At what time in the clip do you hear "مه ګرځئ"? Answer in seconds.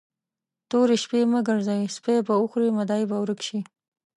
1.31-1.83